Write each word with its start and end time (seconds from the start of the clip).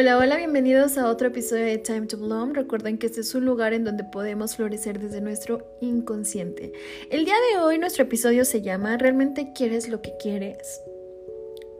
Hola, 0.00 0.16
hola, 0.16 0.38
bienvenidos 0.38 0.96
a 0.96 1.10
otro 1.10 1.28
episodio 1.28 1.66
de 1.66 1.76
Time 1.76 2.06
to 2.06 2.16
Bloom. 2.16 2.54
Recuerden 2.54 2.96
que 2.96 3.04
este 3.04 3.20
es 3.20 3.34
un 3.34 3.44
lugar 3.44 3.74
en 3.74 3.84
donde 3.84 4.02
podemos 4.02 4.56
florecer 4.56 4.98
desde 4.98 5.20
nuestro 5.20 5.62
inconsciente. 5.82 6.72
El 7.10 7.26
día 7.26 7.34
de 7.52 7.60
hoy 7.60 7.78
nuestro 7.78 8.04
episodio 8.04 8.46
se 8.46 8.62
llama 8.62 8.96
¿Realmente 8.96 9.52
quieres 9.54 9.90
lo 9.90 10.00
que 10.00 10.14
quieres? 10.18 10.80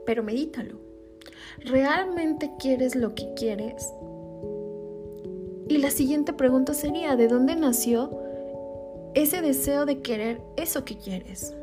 Pero 0.05 0.21
medítalo. 0.21 0.77
¿Realmente 1.65 2.51
quieres 2.59 2.95
lo 2.95 3.15
que 3.15 3.33
quieres? 3.33 3.91
Y 5.67 5.79
la 5.79 5.89
siguiente 5.89 6.31
pregunta 6.31 6.75
sería, 6.75 7.15
¿de 7.15 7.27
dónde 7.27 7.55
nació 7.55 8.11
ese 9.15 9.41
deseo 9.41 9.87
de 9.87 10.01
querer 10.01 10.41
eso 10.57 10.85
que 10.85 10.95
quieres? 10.95 11.55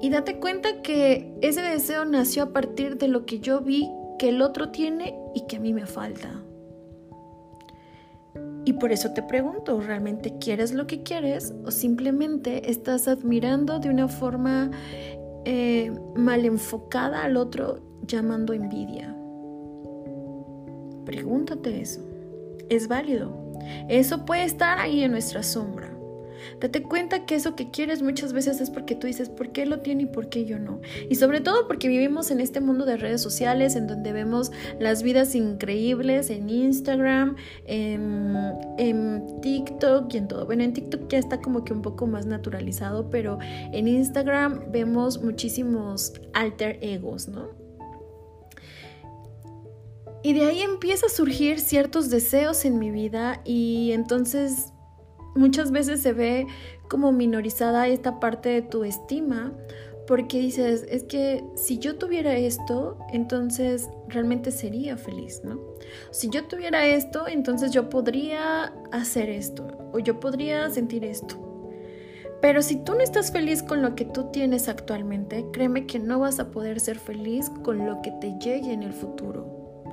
Y 0.00 0.08
date 0.08 0.38
cuenta 0.40 0.80
que 0.80 1.34
ese 1.42 1.60
deseo 1.60 2.06
nació 2.06 2.44
a 2.44 2.52
partir 2.54 2.96
de 2.96 3.08
lo 3.08 3.26
que 3.26 3.40
yo 3.40 3.60
vi 3.60 3.90
que 4.18 4.28
el 4.28 4.42
otro 4.42 4.70
tiene 4.70 5.17
y 5.34 5.46
que 5.46 5.56
a 5.56 5.60
mí 5.60 5.72
me 5.72 5.86
falta. 5.86 6.42
Y 8.64 8.74
por 8.74 8.92
eso 8.92 9.12
te 9.12 9.22
pregunto, 9.22 9.80
¿realmente 9.80 10.36
quieres 10.38 10.74
lo 10.74 10.86
que 10.86 11.02
quieres 11.02 11.54
o 11.64 11.70
simplemente 11.70 12.70
estás 12.70 13.08
admirando 13.08 13.78
de 13.78 13.88
una 13.88 14.08
forma 14.08 14.70
eh, 15.44 15.90
mal 16.14 16.44
enfocada 16.44 17.24
al 17.24 17.36
otro 17.36 17.80
llamando 18.06 18.52
envidia? 18.52 19.16
Pregúntate 21.06 21.80
eso. 21.80 22.00
Es 22.68 22.88
válido. 22.88 23.32
Eso 23.88 24.26
puede 24.26 24.44
estar 24.44 24.78
ahí 24.78 25.02
en 25.02 25.12
nuestra 25.12 25.42
sombra. 25.42 25.87
Date 26.60 26.82
cuenta 26.82 27.26
que 27.26 27.34
eso 27.34 27.56
que 27.56 27.70
quieres 27.70 28.02
muchas 28.02 28.32
veces 28.32 28.60
es 28.60 28.70
porque 28.70 28.94
tú 28.94 29.06
dices, 29.06 29.28
¿por 29.28 29.50
qué 29.52 29.66
lo 29.66 29.80
tiene 29.80 30.04
y 30.04 30.06
por 30.06 30.28
qué 30.28 30.44
yo 30.44 30.58
no? 30.58 30.80
Y 31.08 31.16
sobre 31.16 31.40
todo 31.40 31.66
porque 31.66 31.88
vivimos 31.88 32.30
en 32.30 32.40
este 32.40 32.60
mundo 32.60 32.84
de 32.84 32.96
redes 32.96 33.20
sociales 33.20 33.76
en 33.76 33.86
donde 33.86 34.12
vemos 34.12 34.52
las 34.78 35.02
vidas 35.02 35.34
increíbles 35.34 36.30
en 36.30 36.50
Instagram, 36.50 37.36
en, 37.66 38.36
en 38.78 39.40
TikTok 39.40 40.12
y 40.14 40.18
en 40.18 40.28
todo. 40.28 40.46
Bueno, 40.46 40.64
en 40.64 40.72
TikTok 40.72 41.08
ya 41.08 41.18
está 41.18 41.40
como 41.40 41.64
que 41.64 41.72
un 41.72 41.82
poco 41.82 42.06
más 42.06 42.26
naturalizado, 42.26 43.10
pero 43.10 43.38
en 43.42 43.88
Instagram 43.88 44.70
vemos 44.70 45.22
muchísimos 45.22 46.12
alter 46.32 46.78
egos, 46.82 47.28
¿no? 47.28 47.68
Y 50.22 50.32
de 50.32 50.44
ahí 50.46 50.62
empieza 50.62 51.06
a 51.06 51.08
surgir 51.08 51.60
ciertos 51.60 52.10
deseos 52.10 52.64
en 52.64 52.78
mi 52.78 52.90
vida 52.90 53.40
y 53.44 53.92
entonces 53.92 54.72
muchas 55.38 55.70
veces 55.70 56.02
se 56.02 56.12
ve 56.12 56.46
como 56.88 57.12
minorizada 57.12 57.86
esta 57.86 58.20
parte 58.20 58.48
de 58.48 58.62
tu 58.62 58.84
estima 58.84 59.52
porque 60.06 60.38
dices, 60.38 60.86
es 60.88 61.04
que 61.04 61.44
si 61.54 61.78
yo 61.78 61.96
tuviera 61.96 62.34
esto, 62.34 62.96
entonces 63.12 63.90
realmente 64.08 64.50
sería 64.50 64.96
feliz, 64.96 65.42
¿no? 65.44 65.60
Si 66.10 66.30
yo 66.30 66.46
tuviera 66.46 66.86
esto, 66.86 67.28
entonces 67.28 67.72
yo 67.72 67.90
podría 67.90 68.72
hacer 68.90 69.28
esto 69.28 69.66
o 69.92 69.98
yo 69.98 70.18
podría 70.18 70.70
sentir 70.70 71.04
esto. 71.04 71.36
Pero 72.40 72.62
si 72.62 72.76
tú 72.76 72.94
no 72.94 73.00
estás 73.00 73.32
feliz 73.32 73.62
con 73.62 73.82
lo 73.82 73.94
que 73.94 74.06
tú 74.06 74.30
tienes 74.32 74.68
actualmente, 74.68 75.44
créeme 75.52 75.86
que 75.86 75.98
no 75.98 76.20
vas 76.20 76.40
a 76.40 76.50
poder 76.50 76.80
ser 76.80 76.98
feliz 76.98 77.50
con 77.62 77.84
lo 77.84 78.00
que 78.00 78.12
te 78.12 78.34
llegue 78.38 78.72
en 78.72 78.82
el 78.82 78.94
futuro. 78.94 79.84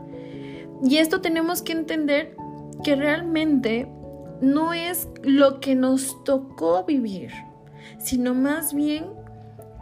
Y 0.81 0.97
esto 0.97 1.19
tenemos 1.21 1.61
que 1.61 1.73
entender 1.73 2.35
que 2.83 2.95
realmente 2.95 3.91
no 4.41 4.73
es 4.73 5.09
lo 5.23 5.59
que 5.59 5.75
nos 5.75 6.23
tocó 6.23 6.83
vivir, 6.83 7.31
sino 8.00 8.33
más 8.33 8.73
bien 8.73 9.05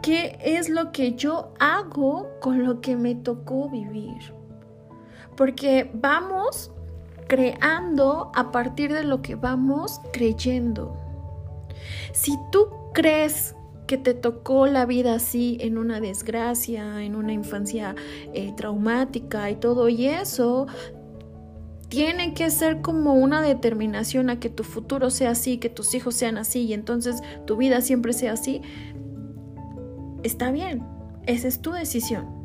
qué 0.02 0.36
es 0.40 0.68
lo 0.68 0.92
que 0.92 1.14
yo 1.14 1.54
hago 1.58 2.28
con 2.40 2.64
lo 2.64 2.80
que 2.80 2.96
me 2.96 3.14
tocó 3.14 3.68
vivir. 3.68 4.34
Porque 5.36 5.90
vamos 5.94 6.70
creando 7.26 8.30
a 8.34 8.52
partir 8.52 8.92
de 8.92 9.04
lo 9.04 9.22
que 9.22 9.34
vamos 9.34 10.00
creyendo. 10.12 10.96
Si 12.12 12.38
tú 12.52 12.68
crees 12.92 13.56
que 13.86 13.98
te 13.98 14.14
tocó 14.14 14.66
la 14.66 14.86
vida 14.86 15.14
así 15.14 15.58
en 15.60 15.76
una 15.76 16.00
desgracia, 16.00 17.02
en 17.02 17.16
una 17.16 17.32
infancia 17.32 17.94
eh, 18.32 18.52
traumática 18.56 19.50
y 19.50 19.56
todo 19.56 19.88
y 19.88 20.06
eso, 20.06 20.66
tiene 21.88 22.34
que 22.34 22.50
ser 22.50 22.80
como 22.80 23.14
una 23.14 23.42
determinación 23.42 24.30
a 24.30 24.40
que 24.40 24.50
tu 24.50 24.64
futuro 24.64 25.10
sea 25.10 25.30
así, 25.30 25.58
que 25.58 25.68
tus 25.68 25.94
hijos 25.94 26.14
sean 26.14 26.38
así 26.38 26.62
y 26.62 26.72
entonces 26.72 27.22
tu 27.46 27.56
vida 27.56 27.80
siempre 27.80 28.12
sea 28.12 28.32
así, 28.32 28.62
está 30.22 30.50
bien, 30.50 30.82
esa 31.26 31.48
es 31.48 31.60
tu 31.60 31.72
decisión. 31.72 32.44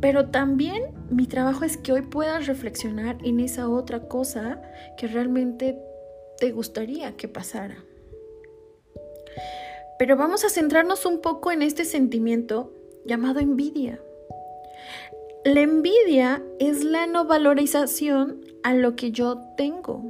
Pero 0.00 0.30
también 0.30 0.94
mi 1.10 1.26
trabajo 1.26 1.64
es 1.64 1.76
que 1.76 1.92
hoy 1.92 2.02
puedas 2.02 2.46
reflexionar 2.46 3.18
en 3.22 3.40
esa 3.40 3.68
otra 3.68 4.08
cosa 4.08 4.62
que 4.96 5.06
realmente 5.06 5.78
te 6.38 6.52
gustaría 6.52 7.16
que 7.16 7.28
pasara. 7.28 7.84
Pero 9.98 10.16
vamos 10.16 10.44
a 10.44 10.48
centrarnos 10.48 11.04
un 11.04 11.20
poco 11.20 11.52
en 11.52 11.60
este 11.60 11.84
sentimiento 11.84 12.72
llamado 13.04 13.40
envidia. 13.40 14.00
La 15.42 15.62
envidia 15.62 16.42
es 16.58 16.84
la 16.84 17.06
no 17.06 17.24
valorización 17.24 18.42
a 18.62 18.74
lo 18.74 18.94
que 18.94 19.10
yo 19.10 19.40
tengo. 19.56 20.04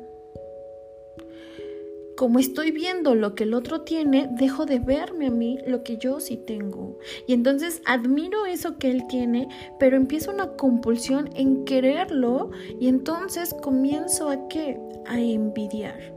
Como 2.17 2.41
estoy 2.41 2.73
viendo 2.73 3.15
lo 3.15 3.37
que 3.37 3.45
el 3.45 3.55
otro 3.55 3.83
tiene, 3.83 4.29
dejo 4.33 4.67
de 4.67 4.81
verme 4.81 5.29
a 5.29 5.31
mí 5.31 5.61
lo 5.69 5.85
que 5.85 5.99
yo 5.99 6.19
sí 6.19 6.37
tengo. 6.37 6.99
Y 7.29 7.35
entonces 7.35 7.81
admiro 7.87 8.45
eso 8.45 8.77
que 8.77 8.91
él 8.91 9.07
tiene, 9.07 9.47
pero 9.79 9.97
empiezo 9.97 10.33
una 10.33 10.57
compulsión 10.57 11.31
en 11.37 11.65
quererlo 11.65 12.51
y 12.81 12.89
entonces 12.89 13.55
comienzo 13.55 14.31
a 14.31 14.49
qué? 14.49 14.81
A 15.07 15.21
envidiar. 15.21 16.13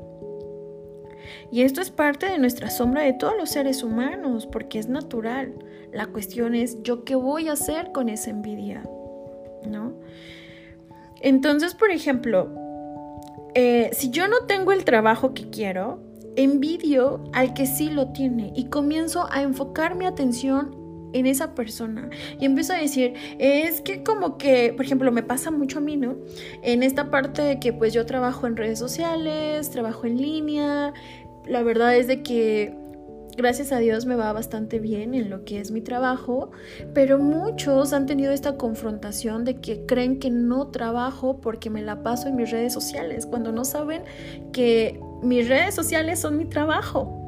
Y 1.51 1.62
esto 1.62 1.81
es 1.81 1.91
parte 1.91 2.25
de 2.25 2.40
nuestra 2.40 2.72
sombra 2.72 3.03
de 3.03 3.13
todos 3.13 3.38
los 3.38 3.51
seres 3.51 3.84
humanos, 3.84 4.47
porque 4.47 4.80
es 4.80 4.90
natural. 4.90 5.53
La 5.91 6.07
cuestión 6.07 6.56
es, 6.56 6.81
¿yo 6.81 7.03
qué 7.03 7.13
voy 7.13 7.47
a 7.47 7.53
hacer 7.53 7.91
con 7.91 8.09
esa 8.09 8.31
envidia? 8.31 8.81
Entonces, 11.23 11.73
por 11.73 11.89
ejemplo, 11.89 12.53
eh, 13.56 13.89
si 13.94 14.11
yo 14.11 14.28
no 14.28 14.45
tengo 14.45 14.73
el 14.73 14.84
trabajo 14.84 15.34
que 15.34 15.50
quiero, 15.50 16.01
envidio 16.35 17.23
al 17.31 17.53
que 17.53 17.66
sí 17.66 17.89
lo 17.89 18.09
tiene 18.09 18.51
y 18.56 18.66
comienzo 18.66 19.28
a 19.31 19.41
enfocar 19.41 19.95
mi 19.95 20.06
atención 20.06 20.75
en 21.13 21.28
esa 21.28 21.53
persona 21.56 22.09
y 22.39 22.45
empiezo 22.45 22.73
a 22.73 22.78
decir, 22.78 23.13
es 23.39 23.81
que 23.81 24.03
como 24.03 24.38
que, 24.38 24.73
por 24.75 24.85
ejemplo, 24.85 25.12
me 25.12 25.23
pasa 25.23 25.50
mucho 25.50 25.78
a 25.78 25.81
mí, 25.81 25.95
¿no? 25.95 26.17
En 26.62 26.83
esta 26.83 27.09
parte 27.09 27.41
de 27.41 27.59
que 27.59 27.72
pues 27.72 27.94
yo 27.94 28.06
trabajo 28.06 28.45
en 28.45 28.57
redes 28.57 28.79
sociales, 28.79 29.69
trabajo 29.69 30.06
en 30.06 30.17
línea, 30.17 30.94
la 31.45 31.63
verdad 31.63 31.95
es 31.95 32.07
de 32.07 32.22
que 32.22 32.75
gracias 33.35 33.71
a 33.71 33.79
Dios 33.79 34.05
me 34.05 34.16
va 34.16 34.31
bastante 34.33 34.79
bien 34.79 35.13
en 35.13 35.29
lo 35.29 35.44
que 35.45 35.59
es 35.59 35.71
mi 35.71 35.81
trabajo, 35.81 36.51
pero 36.94 37.19
muchos 37.19 37.94
han 37.94 38.05
tenido 38.05 38.31
esta 38.31 38.57
confrontación 38.57 39.44
de 39.45 39.55
que 39.55 39.85
creen 39.85 40.19
que 40.19 40.29
no 40.29 40.67
trabajo 40.67 41.41
porque 41.41 41.69
me 41.69 41.81
la 41.81 42.03
paso 42.03 42.27
en 42.27 42.35
mis 42.35 42.51
redes 42.51 42.73
sociales, 42.73 43.25
cuando 43.25 43.51
no 43.51 43.66
saben 43.66 44.03
que 44.51 44.99
mis 45.21 45.47
redes 45.47 45.75
sociales 45.75 46.19
son 46.19 46.38
mi 46.38 46.45
trabajo. 46.45 47.19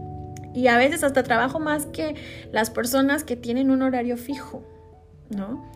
Y 0.54 0.68
a 0.68 0.78
veces 0.78 1.04
hasta 1.04 1.24
trabajo 1.24 1.60
más 1.60 1.86
que 1.88 2.16
las 2.52 2.70
personas 2.70 3.26
que 3.26 3.36
tienen 3.36 3.72
un 3.72 3.82
horario 3.82 4.16
fijo, 4.16 4.64
¿no? 5.30 5.70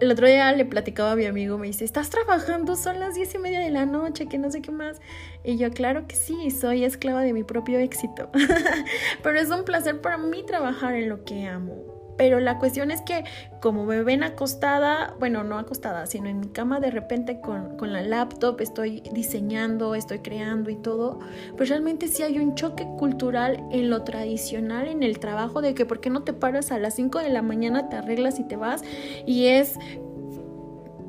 El 0.00 0.10
otro 0.10 0.26
día 0.26 0.52
le 0.52 0.64
platicaba 0.64 1.12
a 1.12 1.16
mi 1.16 1.24
amigo, 1.24 1.56
me 1.56 1.68
dice, 1.68 1.84
¿estás 1.84 2.10
trabajando? 2.10 2.74
Son 2.74 2.98
las 2.98 3.14
diez 3.14 3.32
y 3.34 3.38
media 3.38 3.60
de 3.60 3.70
la 3.70 3.86
noche, 3.86 4.26
que 4.26 4.38
no 4.38 4.50
sé 4.50 4.60
qué 4.60 4.72
más. 4.72 5.00
Y 5.44 5.56
yo, 5.56 5.70
claro 5.70 6.08
que 6.08 6.16
sí, 6.16 6.50
soy 6.50 6.84
esclava 6.84 7.22
de 7.22 7.32
mi 7.32 7.44
propio 7.44 7.78
éxito. 7.78 8.28
Pero 9.22 9.38
es 9.38 9.50
un 9.50 9.64
placer 9.64 10.00
para 10.00 10.18
mí 10.18 10.44
trabajar 10.44 10.94
en 10.94 11.08
lo 11.08 11.24
que 11.24 11.46
amo. 11.46 12.03
Pero 12.16 12.40
la 12.40 12.58
cuestión 12.58 12.90
es 12.90 13.02
que 13.02 13.24
como 13.60 13.84
me 13.84 14.02
ven 14.02 14.22
acostada, 14.22 15.14
bueno, 15.18 15.42
no 15.42 15.58
acostada, 15.58 16.06
sino 16.06 16.28
en 16.28 16.40
mi 16.40 16.48
cama 16.48 16.80
de 16.80 16.90
repente 16.90 17.40
con, 17.40 17.76
con, 17.76 17.92
la 17.92 18.02
laptop, 18.02 18.60
estoy 18.60 19.02
diseñando, 19.12 19.94
estoy 19.94 20.18
creando 20.18 20.70
y 20.70 20.76
todo, 20.76 21.18
pues 21.56 21.68
realmente 21.68 22.08
sí 22.08 22.22
hay 22.22 22.38
un 22.38 22.54
choque 22.54 22.86
cultural 22.98 23.64
en 23.70 23.90
lo 23.90 24.02
tradicional, 24.02 24.88
en 24.88 25.02
el 25.02 25.18
trabajo, 25.18 25.62
de 25.62 25.74
que 25.74 25.86
por 25.86 26.00
qué 26.00 26.10
no 26.10 26.22
te 26.22 26.32
paras 26.32 26.72
a 26.72 26.78
las 26.78 26.94
5 26.94 27.20
de 27.20 27.30
la 27.30 27.42
mañana, 27.42 27.88
te 27.88 27.96
arreglas 27.96 28.38
y 28.38 28.44
te 28.44 28.56
vas. 28.56 28.82
Y 29.26 29.46
es 29.46 29.78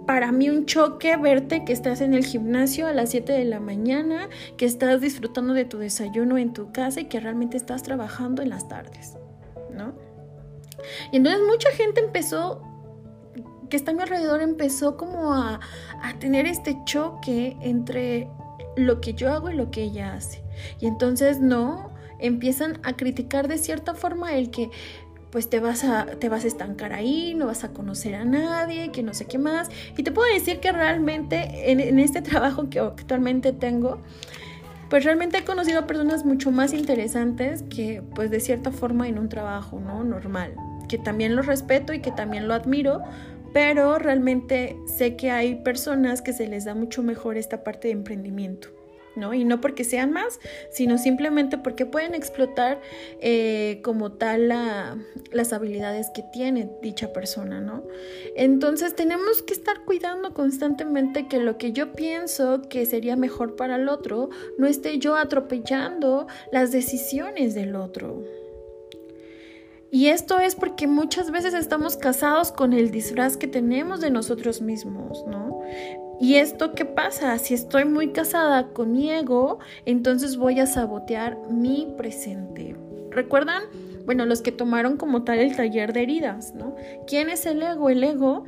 para 0.05 0.31
mí 0.31 0.49
un 0.49 0.65
choque 0.65 1.17
verte 1.17 1.65
que 1.65 1.73
estás 1.73 2.01
en 2.01 2.13
el 2.13 2.25
gimnasio 2.25 2.87
a 2.87 2.93
las 2.93 3.09
7 3.09 3.33
de 3.33 3.45
la 3.45 3.59
mañana, 3.59 4.29
que 4.57 4.65
estás 4.65 5.01
disfrutando 5.01 5.53
de 5.53 5.65
tu 5.65 5.77
desayuno 5.77 6.37
en 6.37 6.53
tu 6.53 6.71
casa 6.71 7.01
y 7.01 7.05
que 7.05 7.19
realmente 7.19 7.57
estás 7.57 7.83
trabajando 7.83 8.41
en 8.41 8.49
las 8.49 8.67
tardes, 8.67 9.17
¿no? 9.71 9.93
Y 11.11 11.17
entonces 11.17 11.41
mucha 11.47 11.69
gente 11.71 12.01
empezó, 12.01 12.61
que 13.69 13.77
está 13.77 13.91
a 13.91 13.93
mi 13.93 14.01
alrededor, 14.01 14.41
empezó 14.41 14.97
como 14.97 15.33
a, 15.33 15.59
a 16.01 16.19
tener 16.19 16.45
este 16.45 16.77
choque 16.85 17.57
entre 17.61 18.29
lo 18.75 19.01
que 19.01 19.13
yo 19.13 19.31
hago 19.33 19.49
y 19.49 19.55
lo 19.55 19.71
que 19.71 19.83
ella 19.83 20.13
hace. 20.13 20.43
Y 20.79 20.87
entonces 20.87 21.39
no, 21.39 21.93
empiezan 22.19 22.79
a 22.83 22.93
criticar 22.93 23.47
de 23.47 23.57
cierta 23.57 23.93
forma 23.93 24.33
el 24.35 24.49
que 24.49 24.69
pues 25.31 25.49
te 25.49 25.59
vas 25.59 25.83
a 25.83 26.05
te 26.05 26.29
vas 26.29 26.45
a 26.45 26.47
estancar 26.47 26.93
ahí, 26.93 27.33
no 27.35 27.47
vas 27.47 27.65
a 27.65 27.73
conocer 27.73 28.15
a 28.15 28.23
nadie, 28.23 28.91
que 28.91 29.03
no 29.03 29.13
sé 29.13 29.25
qué 29.25 29.37
más. 29.37 29.69
Y 29.97 30.03
te 30.03 30.11
puedo 30.11 30.31
decir 30.33 30.61
que 30.61 30.71
realmente 30.71 31.71
en, 31.71 31.81
en 31.81 31.99
este 31.99 32.21
trabajo 32.21 32.69
que 32.69 32.79
actualmente 32.79 33.51
tengo, 33.51 34.01
pues 34.89 35.03
realmente 35.03 35.39
he 35.39 35.43
conocido 35.43 35.79
a 35.79 35.87
personas 35.87 36.23
mucho 36.23 36.51
más 36.51 36.73
interesantes 36.73 37.63
que 37.63 38.01
pues 38.13 38.31
de 38.31 38.39
cierta 38.39 38.71
forma 38.71 39.09
en 39.09 39.19
un 39.19 39.27
trabajo, 39.27 39.79
¿no? 39.79 40.05
Normal, 40.05 40.53
que 40.87 40.97
también 40.97 41.35
lo 41.35 41.41
respeto 41.41 41.93
y 41.93 41.99
que 41.99 42.11
también 42.11 42.47
lo 42.47 42.53
admiro, 42.53 43.01
pero 43.53 43.97
realmente 43.97 44.77
sé 44.85 45.15
que 45.15 45.31
hay 45.31 45.55
personas 45.55 46.21
que 46.21 46.33
se 46.33 46.47
les 46.47 46.65
da 46.65 46.75
mucho 46.75 47.03
mejor 47.03 47.37
esta 47.37 47.63
parte 47.63 47.87
de 47.87 47.93
emprendimiento. 47.93 48.69
¿no? 49.15 49.33
Y 49.33 49.45
no 49.45 49.61
porque 49.61 49.83
sean 49.83 50.11
más, 50.11 50.39
sino 50.69 50.97
simplemente 50.97 51.57
porque 51.57 51.85
pueden 51.85 52.13
explotar 52.13 52.81
eh, 53.21 53.79
como 53.83 54.11
tal 54.11 54.49
las 55.31 55.53
habilidades 55.53 56.09
que 56.13 56.23
tiene 56.33 56.69
dicha 56.81 57.13
persona, 57.13 57.61
¿no? 57.61 57.83
Entonces 58.35 58.95
tenemos 58.95 59.41
que 59.41 59.53
estar 59.53 59.83
cuidando 59.85 60.33
constantemente 60.33 61.27
que 61.27 61.39
lo 61.39 61.57
que 61.57 61.71
yo 61.71 61.93
pienso 61.93 62.63
que 62.69 62.85
sería 62.85 63.15
mejor 63.15 63.55
para 63.55 63.75
el 63.75 63.89
otro, 63.89 64.29
no 64.57 64.67
esté 64.67 64.99
yo 64.99 65.15
atropellando 65.15 66.27
las 66.51 66.71
decisiones 66.71 67.55
del 67.55 67.75
otro. 67.75 68.23
Y 69.95 70.09
esto 70.09 70.39
es 70.39 70.55
porque 70.55 70.87
muchas 70.87 71.31
veces 71.31 71.53
estamos 71.53 71.95
casados 71.95 72.51
con 72.51 72.73
el 72.73 72.91
disfraz 72.91 73.37
que 73.37 73.47
tenemos 73.47 74.01
de 74.01 74.09
nosotros 74.09 74.61
mismos, 74.61 75.23
¿no? 75.25 75.61
¿Y 76.19 76.35
esto 76.35 76.73
qué 76.73 76.83
pasa? 76.83 77.37
Si 77.37 77.53
estoy 77.53 77.85
muy 77.85 78.11
casada 78.11 78.73
con 78.73 78.91
mi 78.91 79.09
ego, 79.09 79.59
entonces 79.85 80.35
voy 80.35 80.59
a 80.59 80.67
sabotear 80.67 81.37
mi 81.49 81.93
presente. 81.97 82.75
¿Recuerdan? 83.09 83.63
Bueno, 84.05 84.25
los 84.25 84.41
que 84.41 84.51
tomaron 84.51 84.97
como 84.97 85.23
tal 85.23 85.39
el 85.39 85.55
taller 85.55 85.93
de 85.93 86.03
heridas, 86.03 86.53
¿no? 86.53 86.75
¿Quién 87.07 87.29
es 87.29 87.45
el 87.45 87.63
ego? 87.63 87.89
El 87.89 88.03
ego 88.03 88.43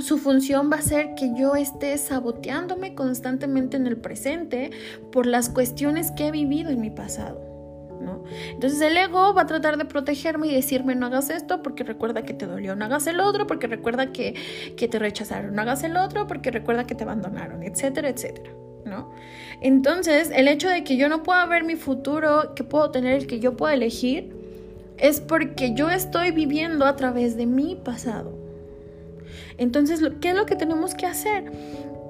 su 0.00 0.16
función 0.16 0.70
va 0.72 0.76
a 0.76 0.82
ser 0.82 1.14
que 1.16 1.34
yo 1.36 1.54
esté 1.54 1.98
saboteándome 1.98 2.94
constantemente 2.94 3.76
en 3.76 3.86
el 3.86 3.98
presente 3.98 4.70
por 5.12 5.26
las 5.26 5.50
cuestiones 5.50 6.12
que 6.12 6.28
he 6.28 6.30
vivido 6.30 6.70
en 6.70 6.80
mi 6.80 6.88
pasado. 6.88 7.45
Entonces 8.50 8.80
el 8.80 8.96
ego 8.96 9.34
va 9.34 9.42
a 9.42 9.46
tratar 9.46 9.76
de 9.76 9.84
protegerme 9.84 10.48
y 10.48 10.54
decirme 10.54 10.94
no 10.94 11.06
hagas 11.06 11.30
esto 11.30 11.62
porque 11.62 11.84
recuerda 11.84 12.22
que 12.22 12.34
te 12.34 12.46
dolió, 12.46 12.76
no 12.76 12.84
hagas 12.84 13.06
el 13.06 13.20
otro 13.20 13.46
porque 13.46 13.66
recuerda 13.66 14.12
que, 14.12 14.34
que 14.76 14.88
te 14.88 14.98
rechazaron, 14.98 15.54
no 15.54 15.62
hagas 15.62 15.82
el 15.84 15.96
otro 15.96 16.26
porque 16.26 16.50
recuerda 16.50 16.86
que 16.86 16.94
te 16.94 17.04
abandonaron, 17.04 17.62
etcétera, 17.62 18.08
etcétera. 18.08 18.50
¿no? 18.84 19.10
Entonces, 19.60 20.30
el 20.34 20.48
hecho 20.48 20.68
de 20.68 20.84
que 20.84 20.96
yo 20.96 21.08
no 21.08 21.22
pueda 21.22 21.44
ver 21.46 21.64
mi 21.64 21.74
futuro, 21.76 22.54
que 22.54 22.62
puedo 22.62 22.90
tener, 22.90 23.26
que 23.26 23.40
yo 23.40 23.56
pueda 23.56 23.74
elegir, 23.74 24.34
es 24.98 25.20
porque 25.20 25.74
yo 25.74 25.90
estoy 25.90 26.30
viviendo 26.30 26.86
a 26.86 26.96
través 26.96 27.36
de 27.36 27.46
mi 27.46 27.74
pasado. 27.74 28.38
Entonces, 29.58 30.00
¿qué 30.20 30.30
es 30.30 30.36
lo 30.36 30.46
que 30.46 30.56
tenemos 30.56 30.94
que 30.94 31.06
hacer? 31.06 31.50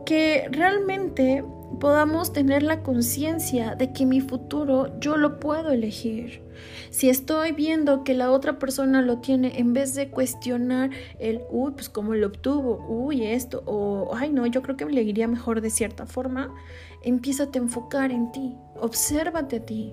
Que 0.05 0.49
realmente 0.51 1.43
podamos 1.81 2.33
tener 2.33 2.63
la 2.63 2.83
conciencia 2.83 3.75
de 3.75 3.93
que 3.93 4.07
mi 4.07 4.21
futuro 4.21 4.99
yo 5.01 5.17
lo 5.17 5.39
puedo 5.41 5.71
elegir. 5.71 6.43
Si 6.91 7.11
estoy 7.11 7.53
viendo 7.53 8.03
que 8.05 8.15
la 8.15 8.31
otra 8.31 8.59
persona 8.59 9.03
lo 9.03 9.19
tiene, 9.19 9.59
en 9.59 9.73
vez 9.75 9.95
de 9.95 10.09
cuestionar 10.09 10.91
el, 11.19 11.43
uy, 11.51 11.73
pues 11.73 11.89
cómo 11.89 12.15
lo 12.15 12.29
obtuvo, 12.29 12.85
uy, 12.89 13.27
esto, 13.27 13.63
o, 13.67 14.15
ay, 14.15 14.31
no, 14.31 14.47
yo 14.47 14.63
creo 14.63 14.77
que 14.77 14.87
le 14.87 15.03
iría 15.03 15.29
mejor 15.29 15.61
de 15.61 15.71
cierta 15.71 16.07
forma, 16.07 16.55
empieza 17.03 17.45
a 17.45 17.59
enfocar 17.59 18.11
en 18.11 18.33
ti, 18.33 18.57
obsérvate 18.81 19.57
a 19.57 19.67
ti, 19.67 19.93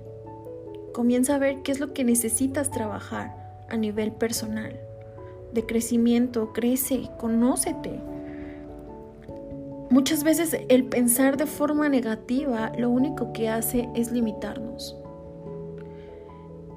comienza 0.94 1.36
a 1.36 1.40
ver 1.40 1.64
qué 1.64 1.72
es 1.74 1.80
lo 1.80 1.94
que 1.94 2.06
necesitas 2.06 2.72
trabajar 2.72 3.36
a 3.70 3.76
nivel 3.76 4.14
personal, 4.14 4.80
de 5.52 5.66
crecimiento, 5.66 6.54
crece, 6.54 7.10
conócete 7.20 8.13
Muchas 9.94 10.24
veces 10.24 10.58
el 10.70 10.86
pensar 10.86 11.38
de 11.38 11.46
forma 11.46 11.88
negativa 11.88 12.72
lo 12.80 12.90
único 12.90 13.32
que 13.32 13.48
hace 13.48 13.88
es 13.94 14.12
limitarnos. 14.12 14.98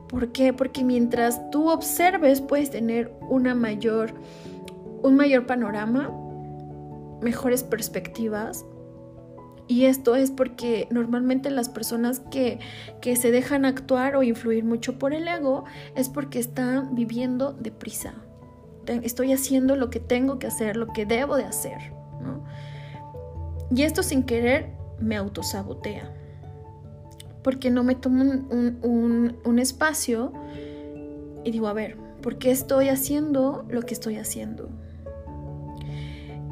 ¿Por 0.06 0.32
qué? 0.32 0.52
Porque 0.52 0.84
mientras 0.84 1.50
tú 1.50 1.70
observes 1.70 2.42
puedes 2.42 2.68
tener 2.68 3.10
una 3.30 3.54
mayor, 3.54 4.12
un 5.02 5.16
mayor 5.16 5.46
panorama, 5.46 6.10
mejores 7.22 7.62
perspectivas. 7.62 8.66
Y 9.66 9.86
esto 9.86 10.14
es 10.14 10.30
porque 10.30 10.86
normalmente 10.90 11.48
las 11.48 11.70
personas 11.70 12.20
que, 12.30 12.58
que 13.00 13.16
se 13.16 13.30
dejan 13.30 13.64
actuar 13.64 14.16
o 14.16 14.24
influir 14.24 14.62
mucho 14.62 14.98
por 14.98 15.14
el 15.14 15.26
ego 15.26 15.64
es 15.94 16.10
porque 16.10 16.38
están 16.38 16.94
viviendo 16.94 17.54
deprisa. 17.54 18.12
Estoy 18.86 19.32
haciendo 19.32 19.74
lo 19.74 19.88
que 19.88 20.00
tengo 20.00 20.38
que 20.38 20.48
hacer, 20.48 20.76
lo 20.76 20.88
que 20.88 21.06
debo 21.06 21.36
de 21.36 21.44
hacer. 21.44 21.94
¿no? 22.20 22.44
Y 23.74 23.82
esto 23.82 24.02
sin 24.02 24.22
querer 24.22 24.70
me 25.00 25.16
autosabotea. 25.16 26.12
Porque 27.42 27.70
no 27.70 27.84
me 27.84 27.94
tomo 27.94 28.24
un, 28.24 29.58
espacio 29.58 30.32
y 31.44 31.50
digo, 31.50 31.68
a 31.68 31.72
ver, 31.72 31.96
¿por 32.22 32.38
qué 32.38 32.50
estoy 32.50 32.88
haciendo 32.88 33.64
lo 33.68 33.82
que 33.82 33.94
estoy 33.94 34.16
haciendo? 34.16 34.68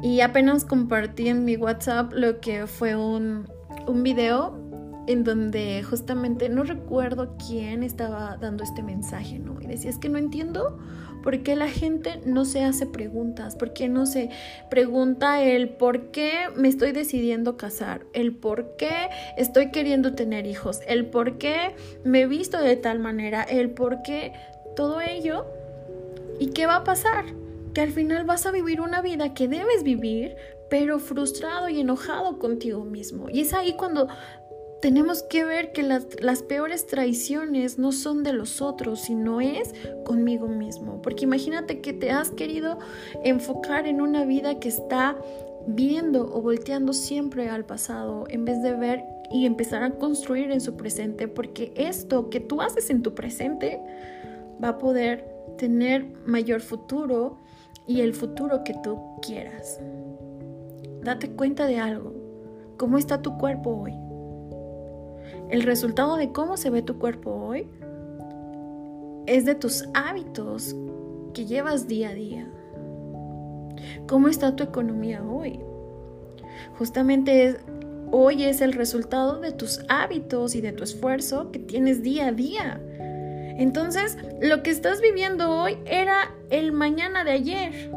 Y 0.01 0.21
apenas 0.21 0.65
compartí 0.65 1.27
en 1.27 1.45
mi 1.45 1.57
WhatsApp 1.57 2.13
lo 2.13 2.39
que 2.39 2.67
fue 2.67 2.95
un, 2.95 3.47
un 3.87 4.03
video 4.03 4.57
en 5.07 5.23
donde 5.23 5.83
justamente 5.83 6.49
no 6.49 6.63
recuerdo 6.63 7.35
quién 7.47 7.83
estaba 7.83 8.37
dando 8.37 8.63
este 8.63 8.83
mensaje, 8.83 9.39
¿no? 9.39 9.61
Y 9.61 9.67
decía, 9.67 9.89
es 9.89 9.97
que 9.97 10.09
no 10.09 10.17
entiendo 10.17 10.79
por 11.23 11.41
qué 11.41 11.55
la 11.55 11.67
gente 11.67 12.21
no 12.25 12.45
se 12.45 12.63
hace 12.63 12.85
preguntas, 12.85 13.55
por 13.55 13.73
qué 13.73 13.89
no 13.89 14.05
se 14.05 14.29
pregunta 14.69 15.43
el 15.43 15.69
por 15.69 16.11
qué 16.11 16.31
me 16.55 16.67
estoy 16.67 16.91
decidiendo 16.91 17.57
casar, 17.57 18.05
el 18.13 18.35
por 18.35 18.75
qué 18.77 19.09
estoy 19.35 19.71
queriendo 19.71 20.13
tener 20.13 20.45
hijos, 20.45 20.81
el 20.87 21.07
por 21.07 21.37
qué 21.37 21.75
me 22.03 22.21
he 22.21 22.27
visto 22.27 22.59
de 22.61 22.75
tal 22.75 22.99
manera, 22.99 23.41
el 23.41 23.71
por 23.71 24.03
qué 24.03 24.33
todo 24.75 25.01
ello. 25.01 25.45
¿Y 26.39 26.47
qué 26.47 26.65
va 26.65 26.77
a 26.77 26.83
pasar? 26.83 27.25
Que 27.73 27.81
al 27.81 27.91
final 27.91 28.25
vas 28.25 28.45
a 28.45 28.51
vivir 28.51 28.81
una 28.81 29.01
vida 29.01 29.33
que 29.33 29.47
debes 29.47 29.83
vivir, 29.83 30.35
pero 30.69 30.99
frustrado 30.99 31.69
y 31.69 31.79
enojado 31.79 32.37
contigo 32.39 32.83
mismo. 32.83 33.29
Y 33.29 33.41
es 33.41 33.53
ahí 33.53 33.73
cuando 33.77 34.07
tenemos 34.81 35.23
que 35.23 35.45
ver 35.45 35.71
que 35.71 35.83
las, 35.83 36.43
peores 36.43 36.85
traiciones 36.87 37.79
no 37.79 37.91
son 37.91 38.23
de 38.23 38.33
los 38.33 38.61
otros, 38.61 39.01
sino 39.01 39.41
es 39.41 39.73
conmigo 40.05 40.47
mismo. 40.47 41.01
Porque 41.01 41.23
imagínate 41.23 41.81
que 41.81 41.93
te 41.93 42.11
has 42.11 42.29
querido 42.31 42.79
enfocar 43.23 43.87
en 43.87 44.01
una 44.01 44.25
vida 44.25 44.59
que 44.59 44.69
está 44.69 45.17
viendo 45.67 46.31
o 46.31 46.41
volteando 46.41 46.93
siempre 46.93 47.49
al 47.49 47.65
pasado 47.65 48.25
en 48.29 48.45
vez 48.45 48.61
de 48.61 48.75
ver 48.75 49.03
y 49.31 49.45
empezar 49.45 49.83
a 49.83 49.91
construir 49.91 50.51
en 50.51 50.61
su 50.61 50.75
presente, 50.77 51.27
porque 51.27 51.73
esto 51.75 52.29
que 52.29 52.39
tú 52.39 52.61
haces 52.61 52.89
en 52.91 53.01
tu 53.01 53.15
presente 53.15 53.81
va 54.63 54.69
a 54.69 54.77
poder 54.77 55.27
tener 55.57 56.05
mayor 56.25 56.61
futuro 56.61 57.39
y 57.87 58.01
el 58.01 58.13
futuro 58.13 58.63
que 58.63 58.75
tú 58.83 58.99
quieras. 59.21 59.79
Date 61.01 61.31
cuenta 61.31 61.65
de 61.65 61.79
algo. 61.79 62.13
¿Cómo 62.77 62.97
está 62.97 63.21
tu 63.21 63.37
cuerpo 63.37 63.71
hoy? 63.71 64.04
El 65.49 65.61
resultado 65.61 66.17
de 66.17 66.31
cómo 66.31 66.57
se 66.57 66.69
ve 66.69 66.81
tu 66.81 66.97
cuerpo 66.97 67.31
hoy 67.31 67.67
es 69.27 69.45
de 69.45 69.55
tus 69.55 69.87
hábitos 69.93 70.75
que 71.33 71.45
llevas 71.45 71.87
día 71.87 72.09
a 72.09 72.13
día. 72.13 72.47
¿Cómo 74.07 74.27
está 74.27 74.55
tu 74.55 74.63
economía 74.63 75.23
hoy? 75.23 75.59
Justamente 76.77 77.57
hoy 78.11 78.43
es 78.43 78.61
el 78.61 78.73
resultado 78.73 79.39
de 79.39 79.51
tus 79.51 79.81
hábitos 79.87 80.55
y 80.55 80.61
de 80.61 80.71
tu 80.71 80.83
esfuerzo 80.83 81.51
que 81.51 81.59
tienes 81.59 82.01
día 82.01 82.27
a 82.27 82.31
día. 82.31 82.81
Entonces, 83.57 84.17
lo 84.41 84.63
que 84.63 84.71
estás 84.71 84.99
viviendo 84.99 85.49
hoy 85.49 85.77
era 85.85 86.33
el 86.49 86.71
mañana 86.71 87.23
de 87.23 87.31
ayer. 87.31 87.91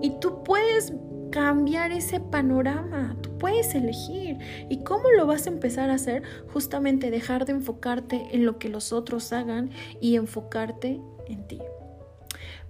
Y 0.00 0.18
tú 0.20 0.42
puedes 0.42 0.92
cambiar 1.36 1.92
ese 1.92 2.18
panorama. 2.18 3.14
Tú 3.20 3.36
puedes 3.36 3.74
elegir. 3.74 4.38
¿Y 4.70 4.82
cómo 4.84 5.10
lo 5.10 5.26
vas 5.26 5.46
a 5.46 5.50
empezar 5.50 5.90
a 5.90 5.96
hacer? 5.96 6.22
Justamente 6.50 7.10
dejar 7.10 7.44
de 7.44 7.52
enfocarte 7.52 8.28
en 8.32 8.46
lo 8.46 8.58
que 8.58 8.70
los 8.70 8.90
otros 8.90 9.34
hagan 9.34 9.70
y 10.00 10.16
enfocarte 10.16 10.98
en 11.28 11.46
ti. 11.46 11.60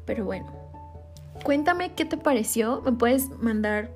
Pero 0.05 0.25
bueno, 0.25 0.53
cuéntame 1.45 1.95
qué 1.95 2.05
te 2.07 2.17
pareció. 2.17 2.83
Me 2.85 2.91
puedes 2.91 3.31
mandar 3.39 3.93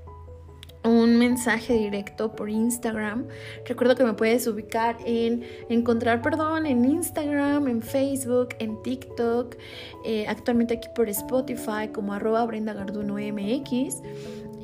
un 0.85 1.19
mensaje 1.19 1.75
directo 1.75 2.37
por 2.37 2.49
Instagram. 2.49 3.27
Recuerdo 3.67 3.97
que 3.97 4.05
me 4.05 4.15
puedes 4.15 4.47
ubicar 4.47 4.99
en 5.05 5.43
encontrar 5.69 6.23
perdón 6.23 6.65
en 6.67 6.85
Instagram, 6.85 7.67
en 7.67 7.83
Facebook, 7.83 8.51
en 8.61 8.81
TikTok, 8.83 9.57
eh, 10.05 10.27
actualmente 10.29 10.75
aquí 10.75 10.89
por 10.95 11.09
Spotify 11.09 11.89
como 11.93 12.13
arroba 12.13 12.47
Brenda 12.47 12.73
Garduno 12.73 13.15
MX. 13.15 13.97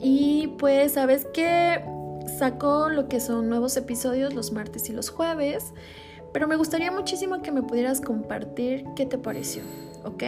Y 0.02 0.54
pues 0.58 0.92
sabes 0.92 1.26
que 1.32 1.82
saco 2.38 2.88
lo 2.88 3.08
que 3.08 3.20
son 3.20 3.48
nuevos 3.48 3.76
episodios 3.76 4.34
los 4.34 4.52
martes 4.52 4.88
y 4.90 4.92
los 4.92 5.10
jueves. 5.10 5.72
Pero 6.32 6.48
me 6.48 6.56
gustaría 6.56 6.90
muchísimo 6.90 7.40
que 7.40 7.50
me 7.50 7.62
pudieras 7.62 8.00
compartir 8.00 8.84
qué 8.94 9.06
te 9.06 9.16
pareció, 9.16 9.62
¿ok? 10.04 10.22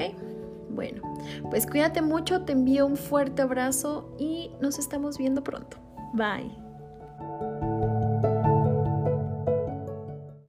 Bueno, 0.70 1.02
pues 1.50 1.66
cuídate 1.66 2.02
mucho, 2.02 2.42
te 2.42 2.52
envío 2.52 2.86
un 2.86 2.96
fuerte 2.96 3.42
abrazo 3.42 4.14
y 4.18 4.52
nos 4.60 4.78
estamos 4.78 5.18
viendo 5.18 5.42
pronto. 5.42 5.76
Bye. 6.14 6.67